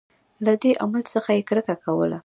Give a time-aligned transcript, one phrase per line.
[0.45, 2.17] له دې عمل څخه یې کرکه کوله.